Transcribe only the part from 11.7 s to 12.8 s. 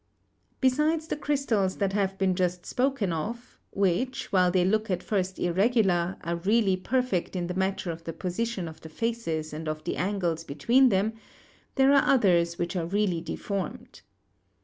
there are others which